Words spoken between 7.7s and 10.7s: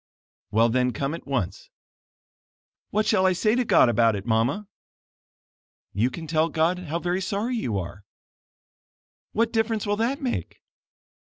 are." "What difference will that make?"